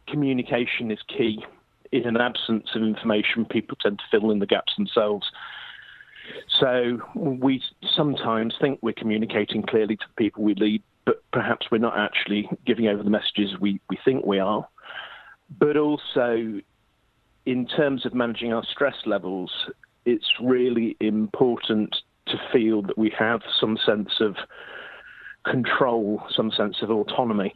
communication 0.09 0.91
is 0.91 1.01
key. 1.07 1.45
In 1.93 2.07
an 2.07 2.17
absence 2.17 2.69
of 2.75 2.83
information, 2.83 3.45
people 3.45 3.77
tend 3.77 3.99
to 3.99 4.05
fill 4.11 4.31
in 4.31 4.39
the 4.39 4.47
gaps 4.47 4.75
themselves. 4.75 5.31
So 6.59 7.03
we 7.15 7.63
sometimes 7.95 8.55
think 8.59 8.79
we're 8.81 8.95
communicating 8.95 9.63
clearly 9.63 9.97
to 9.97 10.05
the 10.09 10.25
people 10.25 10.45
we 10.45 10.55
lead, 10.55 10.83
but 11.07 11.23
perhaps 11.33 11.69
we're 11.71 11.79
not 11.79 11.97
actually 11.97 12.51
giving 12.67 12.89
over 12.89 13.03
the 13.03 13.11
messages 13.11 13.59
we, 13.59 13.81
we 13.89 13.97
think 14.05 14.27
we 14.27 14.39
are. 14.39 14.69
But 15.59 15.77
also, 15.77 16.61
in 17.47 17.67
terms 17.67 18.05
of 18.05 18.13
managing 18.13 18.53
our 18.53 18.65
stress 18.65 18.97
levels, 19.07 19.51
it's 20.05 20.27
really 20.43 20.97
important 21.01 21.97
to 22.27 22.37
feel 22.53 22.83
that 22.83 22.99
we 22.99 23.11
have 23.17 23.41
some 23.59 23.79
sense 23.87 24.21
of 24.21 24.37
control, 25.45 26.23
some 26.35 26.51
sense 26.51 26.79
of 26.83 26.91
autonomy. 26.91 27.55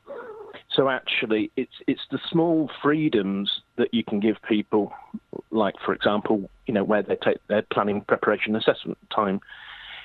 So 0.73 0.89
actually, 0.89 1.51
it's 1.57 1.75
it's 1.89 2.07
the 2.13 2.21
small 2.31 2.71
freedoms 2.81 3.51
that 3.77 3.93
you 3.93 4.05
can 4.05 4.21
give 4.21 4.37
people, 4.49 4.93
like 5.51 5.75
for 5.85 5.93
example, 5.93 6.49
you 6.67 6.75
know 6.75 6.85
where 6.85 7.03
they 7.03 7.17
take 7.17 7.45
their 7.49 7.63
planning, 7.63 8.03
preparation, 8.03 8.55
assessment 8.55 8.99
time. 9.13 9.41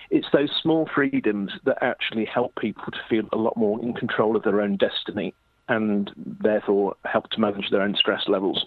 It's 0.10 0.28
those 0.32 0.50
small 0.62 0.88
freedoms 0.94 1.52
that 1.66 1.78
actually 1.82 2.26
help 2.26 2.56
people 2.60 2.86
to 2.92 3.00
feel 3.10 3.28
a 3.32 3.38
lot 3.38 3.58
more 3.58 3.82
in 3.82 3.94
control 3.94 4.36
of 4.36 4.44
their 4.44 4.62
own 4.62 4.78
destiny, 4.78 5.34
and 5.68 6.12
therefore 6.16 6.96
help 7.06 7.30
to 7.32 7.40
manage 7.40 7.70
their 7.72 7.82
own 7.82 7.96
stress 7.96 8.28
levels. 8.28 8.66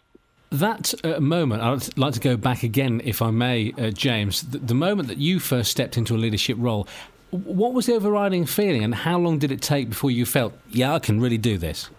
That 0.51 0.95
uh, 1.05 1.21
moment, 1.21 1.63
I'd 1.63 1.99
like 1.99 2.15
to 2.15 2.21
go 2.21 2.37
back 2.37 2.63
again, 2.63 3.03
if 3.05 3.21
I 3.21 3.31
may, 3.31 3.73
uh, 3.77 3.91
James. 3.91 4.43
The, 4.43 4.59
the 4.59 4.75
moment 4.75 5.09
that 5.09 5.19
you 5.19 5.41
first 5.41 5.71
stepped 5.71 5.99
into 5.99 6.15
a 6.15 6.19
leadership 6.19 6.57
role, 6.59 6.89
what 7.31 7.75
was 7.75 7.87
the 7.87 7.95
overriding 7.95 8.47
feeling, 8.47 8.83
and 8.83 8.95
how 8.95 9.19
long 9.19 9.39
did 9.39 9.53
it 9.53 9.61
take 9.61 9.91
before 9.91 10.11
you 10.11 10.25
felt, 10.25 10.55
yeah, 10.71 10.95
I 10.95 11.01
can 11.01 11.21
really 11.21 11.37
do 11.37 11.59
this? 11.59 11.91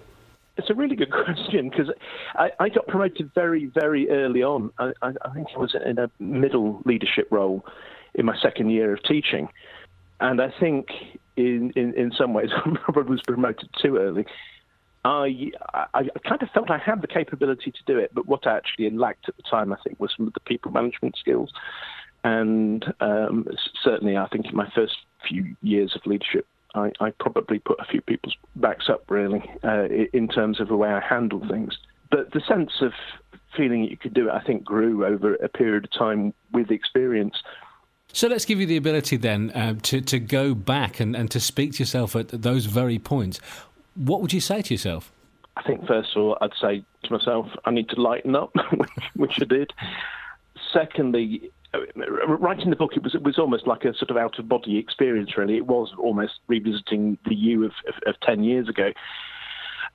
It's 0.58 0.69
a 0.72 0.74
really 0.74 0.96
good 0.96 1.12
question 1.25 1.69
because 1.69 1.91
I, 2.36 2.51
I, 2.60 2.69
got 2.69 2.88
promoted 2.88 3.31
very, 3.36 3.67
very 3.67 4.10
early 4.10 4.41
on. 4.41 4.72
I, 4.79 4.93
I, 5.03 5.13
I, 5.22 5.34
think 5.34 5.48
I 5.55 5.60
was 5.60 5.75
in 5.86 6.00
a 6.00 6.10
middle 6.19 6.81
leadership 6.86 7.27
role 7.29 7.63
in 8.15 8.25
my 8.25 8.37
second 8.39 8.69
year 8.69 8.93
of 8.93 9.03
teaching. 9.03 9.49
And 10.19 10.41
I 10.41 10.53
think 10.59 10.87
in, 11.37 11.71
in, 11.75 11.93
in 11.93 12.11
some 12.11 12.33
ways, 12.33 12.49
I 12.65 12.75
probably 12.83 13.11
was 13.11 13.21
promoted 13.25 13.69
too 13.81 13.97
early. 13.97 14.25
I, 15.05 15.55
I 15.93 16.03
kind 16.27 16.41
of 16.41 16.49
felt 16.49 16.69
I 16.69 16.77
had 16.77 17.01
the 17.01 17.07
capability 17.07 17.71
to 17.71 17.79
do 17.85 17.97
it, 17.97 18.11
but 18.13 18.27
what 18.27 18.45
I 18.45 18.57
actually 18.57 18.89
lacked 18.89 19.29
at 19.29 19.37
the 19.37 19.43
time, 19.43 19.71
I 19.71 19.77
think, 19.83 19.99
was 19.99 20.13
some 20.15 20.27
of 20.27 20.33
the 20.33 20.41
people 20.41 20.71
management 20.71 21.15
skills. 21.17 21.51
And 22.23 22.85
um, 22.99 23.47
certainly, 23.81 24.17
I 24.17 24.27
think 24.27 24.47
in 24.47 24.55
my 24.55 24.69
first 24.75 24.97
few 25.27 25.55
years 25.61 25.95
of 25.95 26.05
leadership, 26.05 26.45
I, 26.75 26.91
I 26.99 27.11
probably 27.11 27.59
put 27.59 27.79
a 27.79 27.85
few 27.85 28.01
people's 28.01 28.35
backs 28.57 28.89
up, 28.89 29.09
really, 29.09 29.49
uh, 29.63 29.85
in 30.13 30.27
terms 30.27 30.59
of 30.59 30.67
the 30.67 30.75
way 30.75 30.89
I 30.89 30.99
handle 30.99 31.41
things. 31.47 31.77
But 32.11 32.33
the 32.33 32.41
sense 32.41 32.81
of 32.81 32.91
feeling 33.55 33.83
that 33.83 33.91
you 33.91 33.97
could 33.97 34.13
do 34.13 34.27
it, 34.27 34.33
I 34.33 34.41
think, 34.41 34.63
grew 34.63 35.05
over 35.05 35.35
a 35.35 35.47
period 35.47 35.85
of 35.85 35.91
time 35.91 36.33
with 36.51 36.71
experience. 36.71 37.41
So 38.11 38.27
let's 38.27 38.45
give 38.45 38.59
you 38.59 38.65
the 38.65 38.77
ability 38.77 39.17
then 39.17 39.51
uh, 39.51 39.75
to, 39.83 40.01
to 40.01 40.19
go 40.19 40.55
back 40.55 40.99
and, 40.99 41.15
and 41.15 41.29
to 41.31 41.39
speak 41.39 41.73
to 41.73 41.79
yourself 41.79 42.15
at 42.15 42.29
those 42.29 42.65
very 42.65 42.99
points. 42.99 43.39
What 43.95 44.21
would 44.21 44.33
you 44.33 44.41
say 44.41 44.61
to 44.61 44.73
yourself? 44.73 45.11
I 45.55 45.63
think, 45.63 45.85
first 45.85 46.15
of 46.15 46.23
all, 46.23 46.37
I'd 46.41 46.51
say 46.59 46.83
to 47.03 47.13
myself, 47.13 47.47
I 47.65 47.71
need 47.71 47.89
to 47.89 48.01
lighten 48.01 48.35
up, 48.35 48.51
which, 48.73 48.89
which 49.15 49.41
I 49.41 49.45
did. 49.45 49.71
Secondly, 50.73 51.51
writing 52.27 52.69
the 52.69 52.75
book, 52.75 52.95
it 52.95 53.03
was 53.03 53.13
it 53.13 53.23
was 53.23 53.37
almost 53.37 53.67
like 53.67 53.85
a 53.85 53.93
sort 53.93 54.09
of 54.09 54.17
out 54.17 54.39
of 54.39 54.47
body 54.47 54.77
experience. 54.77 55.37
Really, 55.37 55.57
it 55.57 55.67
was 55.67 55.93
almost 55.97 56.33
revisiting 56.47 57.17
the 57.27 57.35
you 57.35 57.65
of, 57.65 57.71
of, 57.87 57.95
of 58.07 58.19
ten 58.21 58.43
years 58.43 58.69
ago. 58.69 58.91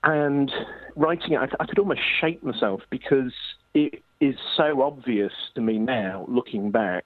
And 0.03 0.53
writing 0.97 1.33
it, 1.33 1.39
I, 1.39 1.49
I 1.61 1.67
could 1.67 1.79
almost 1.79 2.03
shake 2.21 2.43
myself 2.43 2.83
because 2.91 3.33
it 3.73 4.03
is 4.21 4.37
so 4.57 4.83
obvious 4.83 5.33
to 5.55 5.61
me 5.61 5.79
now, 5.79 6.27
looking 6.29 6.71
back, 6.71 7.05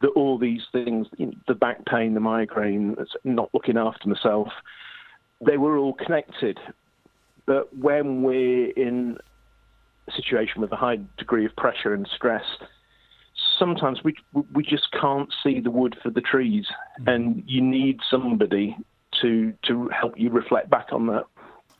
that 0.00 0.08
all 0.10 0.38
these 0.38 0.62
things, 0.72 1.06
you 1.16 1.26
know, 1.26 1.32
the 1.46 1.54
back 1.54 1.84
pain, 1.86 2.14
the 2.14 2.20
migraine, 2.20 2.96
not 3.24 3.50
looking 3.52 3.76
after 3.76 4.08
myself, 4.08 4.48
they 5.44 5.56
were 5.56 5.76
all 5.76 5.94
connected. 5.94 6.58
But 7.46 7.74
when 7.76 8.22
we're 8.22 8.70
in 8.70 9.18
a 10.06 10.12
situation 10.12 10.60
with 10.60 10.72
a 10.72 10.76
high 10.76 10.98
degree 11.16 11.46
of 11.46 11.56
pressure 11.56 11.94
and 11.94 12.08
stress, 12.14 12.44
sometimes 13.58 14.02
we 14.04 14.14
we 14.52 14.62
just 14.62 14.90
can't 14.92 15.32
see 15.42 15.60
the 15.60 15.70
wood 15.70 15.96
for 16.02 16.10
the 16.10 16.20
trees, 16.20 16.66
mm. 17.00 17.12
and 17.12 17.42
you 17.46 17.60
need 17.60 18.00
somebody 18.10 18.76
to 19.20 19.52
to 19.66 19.88
help 19.88 20.14
you 20.18 20.30
reflect 20.30 20.70
back 20.70 20.88
on 20.92 21.06
that. 21.08 21.24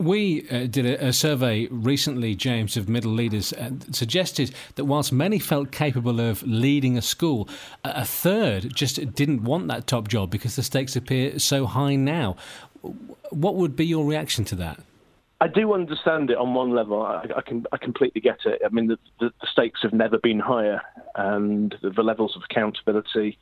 We 0.00 0.49
uh, 0.49 0.67
did 0.67 0.87
a, 0.87 1.09
a, 1.09 1.12
survey 1.12 1.67
recently, 1.73 2.37
James, 2.37 2.76
of 2.76 2.88
middle 2.88 3.11
leaders, 3.11 3.52
and 3.52 3.95
suggested 3.95 4.55
that 4.76 4.85
whilst 4.85 5.12
many 5.12 5.40
felt 5.40 5.73
capable 5.73 6.21
of 6.21 6.40
leading 6.45 6.97
a 6.97 7.02
school, 7.02 7.49
a 7.83 8.05
third 8.05 8.73
just 8.73 9.14
didn't 9.14 9.43
want 9.43 9.67
that 9.69 9.88
top 9.88 10.07
job 10.07 10.31
because 10.31 10.55
the 10.55 10.62
stakes 10.62 10.95
appear 10.95 11.40
so 11.40 11.67
high 11.67 11.97
now. 11.97 12.37
What 13.31 13.57
would 13.57 13.75
be 13.75 13.87
your 13.87 14.05
reaction 14.05 14.45
to 14.47 14.55
that? 14.57 14.81
I 15.40 15.49
do 15.49 15.73
understand 15.73 16.31
it 16.31 16.38
on 16.38 16.55
one 16.55 16.71
level. 16.71 17.02
I, 17.02 17.26
I 17.37 17.40
can 17.40 17.67
I 17.73 17.76
completely 17.76 18.21
get 18.21 18.38
it. 18.45 18.62
I 18.64 18.69
mean, 18.69 18.87
the, 18.87 18.99
the, 19.19 19.33
the 19.40 19.47
stakes 19.50 19.81
have 19.83 19.93
never 19.93 20.19
been 20.19 20.38
higher, 20.38 20.81
and 21.17 21.75
the, 21.83 21.90
the 21.90 22.02
levels 22.02 22.37
of 22.37 22.43
accountability 22.49 23.37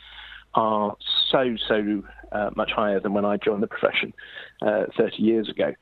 are 0.55 0.97
so 1.31 1.57
so 1.69 2.03
uh, 2.33 2.51
much 2.57 2.71
higher 2.73 2.99
than 2.99 3.13
when 3.13 3.27
I 3.27 3.37
joined 3.37 3.63
the 3.63 3.67
profession 3.67 4.15
uh, 4.63 4.85
30 4.97 5.23
years 5.23 5.49
ago. 5.51 5.75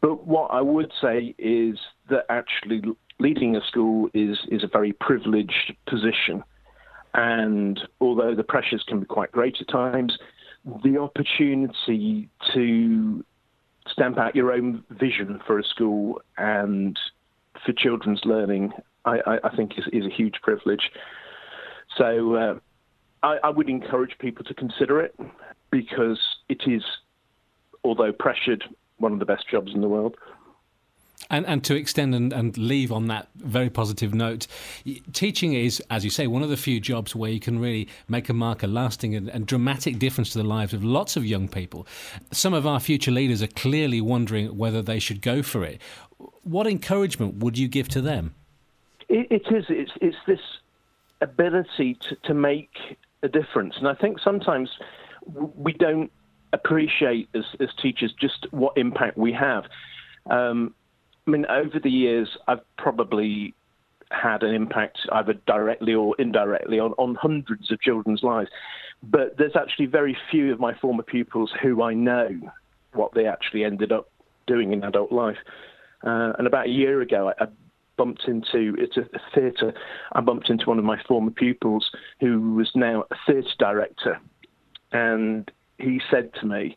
But 0.00 0.26
what 0.26 0.50
I 0.50 0.60
would 0.60 0.92
say 1.00 1.34
is 1.38 1.78
that 2.08 2.26
actually 2.28 2.82
leading 3.18 3.56
a 3.56 3.60
school 3.66 4.08
is 4.14 4.38
is 4.50 4.62
a 4.64 4.68
very 4.68 4.92
privileged 4.92 5.74
position, 5.86 6.42
and 7.14 7.80
although 8.00 8.34
the 8.34 8.44
pressures 8.44 8.84
can 8.86 9.00
be 9.00 9.06
quite 9.06 9.32
great 9.32 9.56
at 9.60 9.68
times, 9.68 10.18
the 10.84 10.98
opportunity 10.98 12.28
to 12.54 13.24
stamp 13.88 14.18
out 14.18 14.34
your 14.34 14.52
own 14.52 14.82
vision 14.90 15.40
for 15.46 15.58
a 15.58 15.64
school 15.64 16.20
and 16.36 16.98
for 17.64 17.72
children's 17.72 18.20
learning, 18.24 18.72
I, 19.04 19.18
I, 19.26 19.38
I 19.44 19.56
think 19.56 19.78
is, 19.78 19.84
is, 19.92 20.04
a 20.04 20.10
huge 20.10 20.34
privilege. 20.42 20.90
So 21.96 22.34
uh, 22.34 22.58
I, 23.22 23.38
I 23.44 23.50
would 23.50 23.68
encourage 23.68 24.18
people 24.18 24.44
to 24.44 24.54
consider 24.54 25.00
it 25.00 25.14
because 25.70 26.20
it 26.48 26.62
is, 26.66 26.82
although 27.84 28.12
pressured, 28.12 28.64
one 28.98 29.12
of 29.12 29.18
the 29.18 29.24
best 29.24 29.48
jobs 29.48 29.74
in 29.74 29.80
the 29.80 29.88
world. 29.88 30.16
And, 31.28 31.44
and 31.46 31.64
to 31.64 31.74
extend 31.74 32.14
and, 32.14 32.32
and 32.32 32.56
leave 32.56 32.92
on 32.92 33.08
that 33.08 33.28
very 33.36 33.70
positive 33.70 34.14
note, 34.14 34.46
teaching 35.12 35.54
is, 35.54 35.82
as 35.90 36.04
you 36.04 36.10
say, 36.10 36.26
one 36.26 36.42
of 36.42 36.50
the 36.50 36.56
few 36.56 36.78
jobs 36.78 37.16
where 37.16 37.30
you 37.30 37.40
can 37.40 37.58
really 37.58 37.88
make 38.06 38.28
a 38.28 38.32
mark, 38.32 38.62
a 38.62 38.66
lasting 38.66 39.14
and, 39.16 39.28
and 39.30 39.46
dramatic 39.46 39.98
difference 39.98 40.30
to 40.30 40.38
the 40.38 40.44
lives 40.44 40.72
of 40.72 40.84
lots 40.84 41.16
of 41.16 41.24
young 41.24 41.48
people. 41.48 41.86
Some 42.32 42.54
of 42.54 42.66
our 42.66 42.78
future 42.78 43.10
leaders 43.10 43.42
are 43.42 43.48
clearly 43.48 44.00
wondering 44.00 44.56
whether 44.56 44.82
they 44.82 45.00
should 45.00 45.20
go 45.20 45.42
for 45.42 45.64
it. 45.64 45.80
What 46.44 46.66
encouragement 46.66 47.36
would 47.36 47.58
you 47.58 47.66
give 47.66 47.88
to 47.88 48.00
them? 48.00 48.34
it, 49.08 49.26
it 49.30 49.54
is. 49.54 49.66
It's, 49.68 49.92
it's 50.00 50.16
this 50.26 50.40
ability 51.20 51.94
to, 51.94 52.16
to 52.24 52.34
make 52.34 52.70
a 53.22 53.28
difference. 53.28 53.76
And 53.78 53.88
I 53.88 53.94
think 53.94 54.18
sometimes 54.20 54.70
we 55.26 55.72
don't 55.72 56.10
appreciate 56.56 57.28
as, 57.34 57.44
as 57.60 57.68
teachers 57.80 58.12
just 58.20 58.46
what 58.50 58.76
impact 58.76 59.16
we 59.16 59.32
have. 59.32 59.64
Um, 60.28 60.74
I 61.26 61.30
mean, 61.30 61.46
over 61.46 61.78
the 61.80 61.90
years, 61.90 62.28
I've 62.48 62.60
probably 62.76 63.54
had 64.10 64.42
an 64.42 64.54
impact 64.54 64.98
either 65.12 65.34
directly 65.46 65.94
or 65.94 66.14
indirectly 66.18 66.78
on, 66.78 66.92
on 66.92 67.16
hundreds 67.16 67.70
of 67.72 67.80
children's 67.80 68.22
lives. 68.22 68.50
But 69.02 69.36
there's 69.36 69.56
actually 69.56 69.86
very 69.86 70.16
few 70.30 70.52
of 70.52 70.60
my 70.60 70.74
former 70.74 71.02
pupils 71.02 71.52
who 71.62 71.82
I 71.82 71.94
know 71.94 72.28
what 72.92 73.14
they 73.14 73.26
actually 73.26 73.64
ended 73.64 73.92
up 73.92 74.08
doing 74.46 74.72
in 74.72 74.84
adult 74.84 75.12
life. 75.12 75.38
Uh, 76.04 76.32
and 76.38 76.46
about 76.46 76.66
a 76.66 76.70
year 76.70 77.00
ago, 77.00 77.32
I, 77.38 77.44
I 77.44 77.48
bumped 77.96 78.24
into 78.26 78.76
it's 78.78 78.96
a, 78.96 79.02
a 79.02 79.20
theatre. 79.34 79.74
I 80.12 80.20
bumped 80.20 80.50
into 80.50 80.66
one 80.66 80.78
of 80.78 80.84
my 80.84 81.02
former 81.08 81.30
pupils 81.30 81.90
who 82.20 82.54
was 82.54 82.70
now 82.74 83.04
a 83.10 83.16
theatre 83.26 83.48
director, 83.58 84.20
and 84.92 85.50
he 85.78 86.00
said 86.10 86.32
to 86.40 86.46
me, 86.46 86.76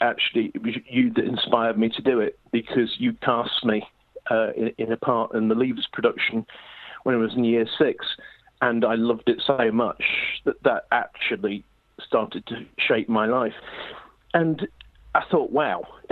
"Actually, 0.00 0.52
it 0.54 0.62
was 0.62 0.74
you 0.88 1.12
that 1.14 1.24
inspired 1.24 1.78
me 1.78 1.88
to 1.90 2.02
do 2.02 2.20
it 2.20 2.38
because 2.50 2.94
you 2.98 3.12
cast 3.14 3.64
me 3.64 3.82
uh, 4.30 4.52
in, 4.56 4.72
in, 4.78 4.92
a 4.92 4.96
part 4.96 5.34
in 5.34 5.48
the 5.48 5.54
Leavers 5.54 5.90
production 5.92 6.46
when 7.04 7.14
I 7.14 7.18
was 7.18 7.34
in 7.34 7.44
year 7.44 7.66
six, 7.78 8.06
and 8.60 8.84
I 8.84 8.94
loved 8.94 9.28
it 9.28 9.42
so 9.46 9.70
much 9.72 10.02
that 10.44 10.62
that 10.62 10.86
actually 10.92 11.64
started 12.04 12.46
to 12.46 12.64
shape 12.78 13.08
my 13.08 13.26
life." 13.26 13.54
And 14.34 14.66
I 15.14 15.22
thought, 15.30 15.50
wow, 15.50 15.82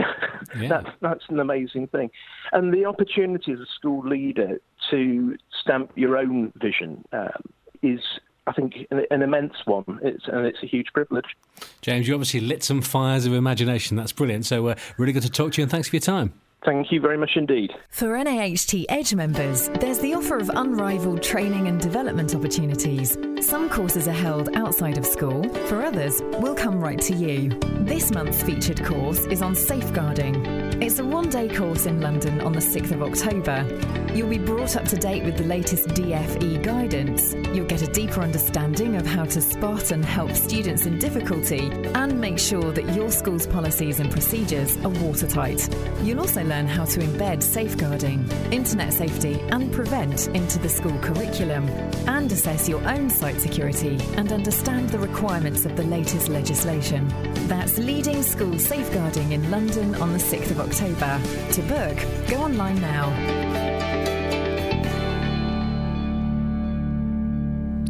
yeah. 0.59 0.69
that's 0.69 0.91
that's 1.01 1.25
an 1.29 1.41
amazing 1.41 1.87
thing, 1.89 2.11
and 2.53 2.73
the 2.73 2.85
opportunity 2.85 3.53
as 3.53 3.61
a 3.61 3.67
school 3.67 4.07
leader 4.07 4.61
to 4.91 5.37
stamp 5.59 5.93
your 5.95 6.19
own 6.19 6.53
vision 6.57 7.05
um, 7.13 7.43
is, 7.83 8.01
I 8.47 8.53
think, 8.53 8.75
an, 8.91 9.05
an 9.11 9.23
immense 9.23 9.55
one. 9.65 10.01
It's 10.03 10.27
and 10.27 10.47
it's 10.47 10.63
a 10.63 10.67
huge 10.67 10.87
privilege. 10.93 11.37
James, 11.83 12.09
you 12.09 12.15
obviously 12.15 12.41
lit 12.41 12.63
some 12.63 12.83
fires 12.83 13.27
of 13.27 13.33
imagination. 13.33 13.97
That's 13.97 14.13
brilliant. 14.13 14.47
So, 14.47 14.69
uh, 14.69 14.75
really 14.99 15.13
good 15.13 15.23
to 15.23 15.31
talk 15.31 15.53
to 15.53 15.61
you, 15.61 15.65
and 15.65 15.71
thanks 15.71 15.89
for 15.89 15.97
your 15.97 16.01
time. 16.01 16.33
Thank 16.65 16.93
you 16.93 17.01
very 17.01 17.17
much 17.17 17.31
indeed. 17.37 17.73
For 17.89 18.23
NAHT 18.23 18.85
Edge 18.91 19.15
members, 19.15 19.71
there's 19.81 19.99
the 20.01 20.13
offer 20.13 20.37
of 20.37 20.51
unrivaled 20.51 21.23
training 21.23 21.69
and 21.69 21.81
development 21.81 22.35
opportunities. 22.35 23.17
Some 23.41 23.71
courses 23.71 24.07
are 24.07 24.13
held 24.13 24.55
outside 24.55 24.99
of 24.99 25.07
school, 25.07 25.49
for 25.67 25.81
others, 25.83 26.21
we'll 26.39 26.55
come 26.55 26.79
right 26.79 27.01
to 27.01 27.15
you. 27.15 27.49
This 27.81 28.11
month's 28.11 28.43
featured 28.43 28.85
course 28.85 29.21
is 29.27 29.41
on 29.41 29.55
safeguarding. 29.55 30.70
It's 30.83 30.99
a 30.99 31.05
one 31.05 31.29
day 31.29 31.47
course 31.47 31.85
in 31.85 32.01
London 32.01 32.41
on 32.41 32.55
the 32.55 32.59
6th 32.59 32.93
of 32.93 33.03
October. 33.03 33.67
You'll 34.15 34.31
be 34.31 34.39
brought 34.39 34.77
up 34.77 34.87
to 34.87 34.97
date 34.97 35.23
with 35.25 35.37
the 35.37 35.45
latest 35.45 35.89
DFE 35.89 36.63
guidance. 36.63 37.35
You'll 37.55 37.67
get 37.67 37.83
a 37.83 37.87
deeper 37.87 38.23
understanding 38.23 38.97
of 38.97 39.05
how 39.05 39.27
to 39.27 39.43
spot 39.43 39.91
and 39.91 40.03
help 40.03 40.33
students 40.33 40.87
in 40.87 40.99
difficulty 40.99 41.71
and 41.95 42.19
make 42.19 42.39
sure 42.39 42.73
that 42.73 42.95
your 42.95 43.11
school's 43.11 43.47
policies 43.47 44.01
and 44.01 44.11
procedures 44.11 44.79
are 44.79 44.89
watertight. 44.89 45.69
You'll 46.03 46.21
also 46.21 46.43
learn 46.45 46.67
how 46.67 46.87
to 46.87 47.01
embed 47.01 47.43
safeguarding, 47.43 48.27
internet 48.51 48.95
safety, 48.95 49.39
and 49.51 49.71
prevent 49.71 50.29
into 50.29 50.59
the 50.59 50.71
school 50.71 50.99
curriculum, 51.01 51.69
and 52.09 52.33
assess 52.33 52.71
your 52.71 52.83
own 52.89 53.11
site 53.11 53.39
security 53.39 53.99
and 54.17 54.33
understand 54.33 54.89
the 54.89 54.99
requirements 54.99 55.67
of 55.67 55.77
the 55.77 55.85
latest 55.85 56.31
legislation. 56.31 57.07
That's 57.49 57.77
Leading 57.77 58.23
School 58.23 58.59
Safeguarding 58.59 59.33
in 59.33 59.51
London 59.51 59.95
on 59.97 60.13
the 60.15 60.19
6th 60.19 60.51
of 60.51 60.61
October. 60.61 60.70
To 60.71 61.63
book, 61.63 61.99
go 62.29 62.43
online 62.43 62.81
now. 62.81 63.11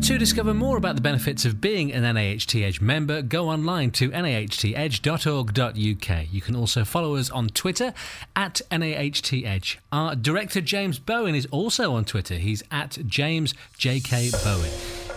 To 0.00 0.18
discover 0.18 0.54
more 0.54 0.78
about 0.78 0.94
the 0.96 1.02
benefits 1.02 1.44
of 1.44 1.60
being 1.60 1.92
an 1.92 2.02
NAHT 2.02 2.56
Edge 2.56 2.80
member, 2.80 3.20
go 3.20 3.50
online 3.50 3.90
to 3.92 4.10
nahtedge.org.uk. 4.10 6.32
You 6.32 6.40
can 6.40 6.56
also 6.56 6.84
follow 6.84 7.16
us 7.16 7.30
on 7.30 7.50
Twitter 7.50 7.92
at 8.34 8.62
NAHT 8.72 9.44
Edge. 9.44 9.78
Our 9.92 10.16
director 10.16 10.62
James 10.62 10.98
Bowen 10.98 11.34
is 11.34 11.44
also 11.50 11.92
on 11.92 12.06
Twitter. 12.06 12.36
He's 12.36 12.62
at 12.70 12.96
James 13.06 13.52
JK 13.78 14.42
Bowen. 14.42 14.70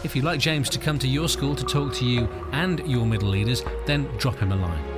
If 0.03 0.17
you'd 0.17 0.25
like 0.25 0.41
James 0.41 0.69
to 0.71 0.79
come 0.79 0.99
to 0.99 1.07
your 1.07 1.29
school 1.29 1.55
to 1.55 1.63
talk 1.63 1.93
to 1.93 2.05
you 2.05 2.27
and 2.51 2.85
your 2.85 3.05
middle 3.05 3.29
leaders, 3.29 3.63
then 3.85 4.03
drop 4.17 4.35
him 4.35 4.51
a 4.51 4.57
line. 4.57 4.92